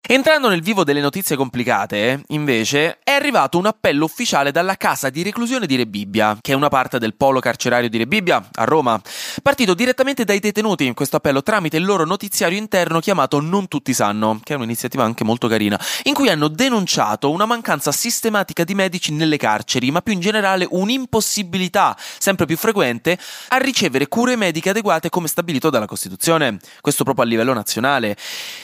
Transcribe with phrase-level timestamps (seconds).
[0.06, 5.24] Entrando nel vivo delle notizie complicate, invece, è arrivato un appello ufficiale dalla casa di
[5.24, 9.02] reclusione di Rebibbia, che è una parte del polo carcerario di Rebibbia, a Roma.
[9.42, 13.94] Partito direttamente dai detenuti in questo appello tramite il loro notiziario interno chiamato Non Tutti
[13.94, 18.76] Sanno, che è un'iniziativa anche molto carina, in cui hanno denunciato una mancanza sistematica di
[18.76, 24.72] medici nelle carceri, ma più in generale un'impossibilità sempre più frequente a ricevere cure mediche
[24.72, 26.60] adeguate come stabilito dalla Costituzione.
[26.82, 28.18] Questo proprio a livello nazionale.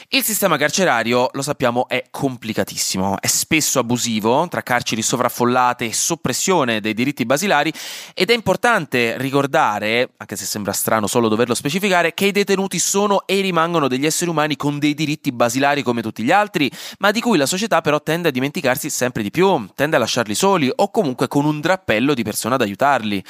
[0.09, 6.81] Il sistema carcerario lo sappiamo è complicatissimo, è spesso abusivo tra carceri sovraffollate e soppressione
[6.81, 7.71] dei diritti basilari
[8.13, 13.25] ed è importante ricordare, anche se sembra strano solo doverlo specificare, che i detenuti sono
[13.25, 17.21] e rimangono degli esseri umani con dei diritti basilari come tutti gli altri, ma di
[17.21, 20.91] cui la società però tende a dimenticarsi sempre di più, tende a lasciarli soli o
[20.91, 23.23] comunque con un drappello di persone ad aiutarli.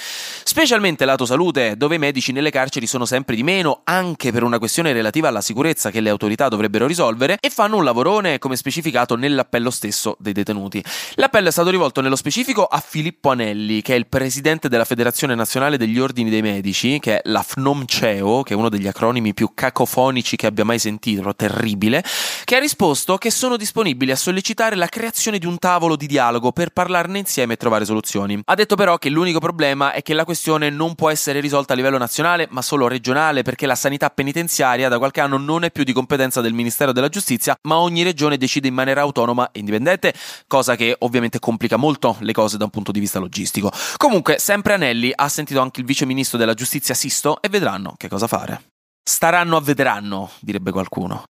[0.43, 4.59] Specialmente lato salute, dove i medici nelle carceri sono sempre di meno, anche per una
[4.59, 9.16] questione relativa alla sicurezza che le autorità dovrebbero risolvere, e fanno un lavorone, come specificato
[9.16, 10.83] nell'appello stesso dei detenuti.
[11.16, 15.35] L'appello è stato rivolto nello specifico a Filippo Anelli, che è il presidente della Federazione
[15.35, 19.51] Nazionale degli Ordini dei Medici, che è la FNOMCEO, che è uno degli acronimi più
[19.53, 22.03] cacofonici che abbia mai sentito, terribile,
[22.44, 26.51] che ha risposto che sono disponibili a sollecitare la creazione di un tavolo di dialogo
[26.51, 28.39] per parlarne insieme e trovare soluzioni.
[28.45, 31.75] Ha detto però che l'unico problema è che la questione non può essere risolta a
[31.75, 35.83] livello nazionale, ma solo regionale, perché la sanità penitenziaria da qualche anno non è più
[35.83, 40.13] di competenza del Ministero della Giustizia, ma ogni regione decide in maniera autonoma e indipendente,
[40.47, 43.72] cosa che ovviamente complica molto le cose da un punto di vista logistico.
[43.97, 48.07] Comunque, sempre Anelli ha sentito anche il vice ministro della giustizia Sisto e vedranno che
[48.07, 48.62] cosa fare.
[49.03, 51.23] Staranno a vedranno, direbbe qualcuno.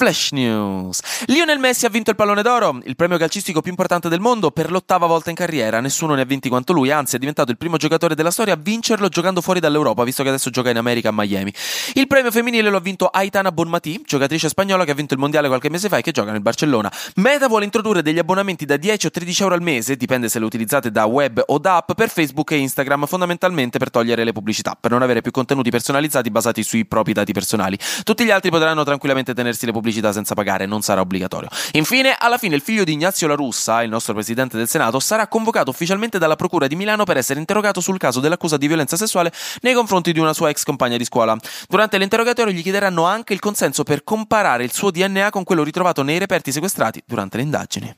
[0.00, 1.02] Flash News.
[1.26, 4.70] Lionel Messi ha vinto il pallone d'oro, il premio calcistico più importante del mondo, per
[4.70, 5.78] l'ottava volta in carriera.
[5.80, 8.56] Nessuno ne ha vinti quanto lui, anzi è diventato il primo giocatore della storia a
[8.56, 11.52] vincerlo giocando fuori dall'Europa, visto che adesso gioca in America a Miami.
[11.92, 15.48] Il premio femminile lo ha vinto Aitana Bonmati, giocatrice spagnola che ha vinto il mondiale
[15.48, 16.90] qualche mese fa e che gioca nel Barcellona.
[17.16, 20.46] Meta vuole introdurre degli abbonamenti da 10 o 13 euro al mese, dipende se le
[20.46, 24.78] utilizzate da web o da app, per Facebook e Instagram, fondamentalmente per togliere le pubblicità,
[24.80, 27.76] per non avere più contenuti personalizzati basati sui propri dati personali.
[28.02, 31.48] Tutti gli altri potranno tranquillamente tenersi le pubblicità senza pagare, non sarà obbligatorio.
[31.72, 35.26] Infine, alla fine il figlio di Ignazio La Russa, il nostro presidente del Senato, sarà
[35.26, 39.32] convocato ufficialmente dalla Procura di Milano per essere interrogato sul caso dell'accusa di violenza sessuale
[39.60, 41.36] nei confronti di una sua ex compagna di scuola.
[41.68, 46.02] Durante l'interrogatorio gli chiederanno anche il consenso per comparare il suo DNA con quello ritrovato
[46.02, 47.94] nei reperti sequestrati durante le indagini.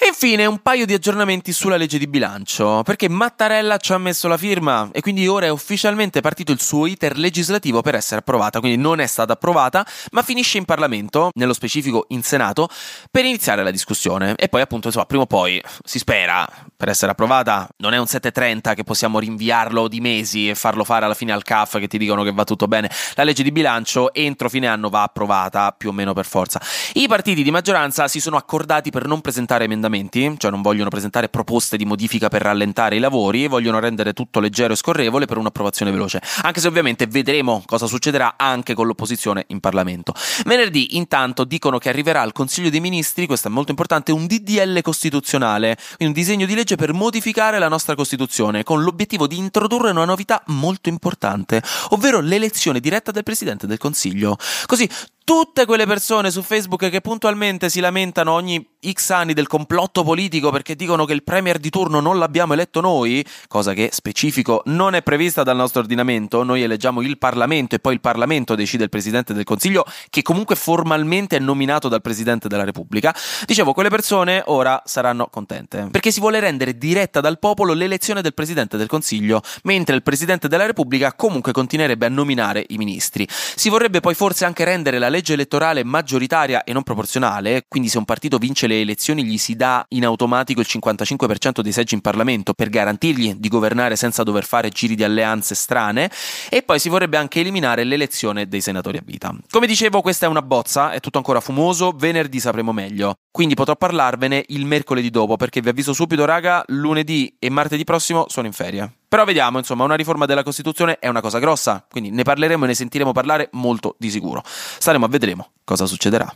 [0.00, 4.28] E infine un paio di aggiornamenti sulla legge di bilancio, perché Mattarella ci ha messo
[4.28, 8.60] la firma e quindi ora è ufficialmente partito il suo iter legislativo per essere approvata,
[8.60, 12.68] quindi non è stata approvata, ma finisce in Parlamento, nello specifico in Senato,
[13.10, 14.36] per iniziare la discussione.
[14.36, 16.48] E poi appunto, insomma, prima o poi si spera
[16.78, 21.06] per essere approvata, non è un 730 che possiamo rinviarlo di mesi e farlo fare
[21.06, 22.88] alla fine al CAF che ti dicono che va tutto bene.
[23.14, 26.60] La legge di bilancio entro fine anno va approvata più o meno per forza.
[26.92, 31.28] I partiti di maggioranza si sono accordati per non presentare emendamenti cioè non vogliono presentare
[31.28, 35.90] proposte di modifica per rallentare i lavori, vogliono rendere tutto leggero e scorrevole per un'approvazione
[35.90, 40.14] veloce, anche se ovviamente vedremo cosa succederà anche con l'opposizione in Parlamento.
[40.44, 44.80] Venerdì intanto dicono che arriverà al Consiglio dei Ministri, questo è molto importante, un DDL
[44.82, 50.04] costituzionale, un disegno di legge per modificare la nostra Costituzione, con l'obiettivo di introdurre una
[50.04, 54.36] novità molto importante, ovvero l'elezione diretta del Presidente del Consiglio.
[54.66, 54.88] Così
[55.28, 60.50] tutte quelle persone su Facebook che puntualmente si lamentano ogni X anni del complotto politico
[60.50, 64.94] perché dicono che il premier di turno non l'abbiamo eletto noi, cosa che specifico non
[64.94, 68.88] è prevista dal nostro ordinamento, noi eleggiamo il Parlamento e poi il Parlamento decide il
[68.88, 73.14] Presidente del Consiglio che comunque formalmente è nominato dal Presidente della Repubblica.
[73.44, 78.32] Dicevo, quelle persone ora saranno contente perché si vuole rendere diretta dal popolo l'elezione del
[78.32, 83.28] Presidente del Consiglio, mentre il Presidente della Repubblica comunque continuerebbe a nominare i ministri.
[83.28, 87.88] Si vorrebbe poi forse anche rendere la legge legge elettorale maggioritaria e non proporzionale, quindi
[87.88, 91.94] se un partito vince le elezioni gli si dà in automatico il 55% dei seggi
[91.94, 96.10] in Parlamento per garantirgli di governare senza dover fare giri di alleanze strane
[96.48, 99.34] e poi si vorrebbe anche eliminare l'elezione dei senatori a vita.
[99.50, 103.16] Come dicevo, questa è una bozza, è tutto ancora fumoso, venerdì sapremo meglio.
[103.30, 108.26] Quindi potrò parlarvene il mercoledì dopo perché vi avviso subito, raga, lunedì e martedì prossimo
[108.28, 108.97] sono in ferie.
[109.08, 112.66] Però vediamo, insomma, una riforma della Costituzione è una cosa grossa, quindi ne parleremo e
[112.68, 114.42] ne sentiremo parlare molto di sicuro.
[114.44, 116.30] Staremo a vedremo cosa succederà.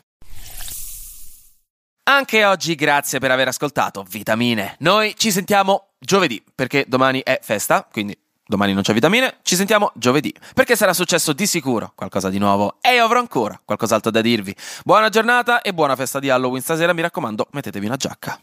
[2.05, 4.77] Anche oggi grazie per aver ascoltato Vitamine.
[4.79, 9.93] Noi ci sentiamo giovedì, perché domani è festa, quindi domani non c'è vitamine, ci sentiamo
[9.95, 14.21] giovedì, perché sarà successo di sicuro qualcosa di nuovo e io avrò ancora qualcos'altro da
[14.21, 14.55] dirvi.
[14.85, 18.39] Buona giornata e buona festa di Halloween stasera, mi raccomando, mettetevi una giacca.